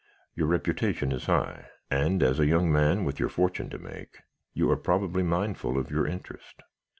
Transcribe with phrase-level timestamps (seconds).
[0.33, 4.67] Your reputation is high, and, as a young man with your fortune to make, you
[4.71, 6.63] are probably mindful of your interest.